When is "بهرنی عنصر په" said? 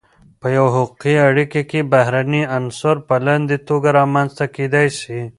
1.93-3.15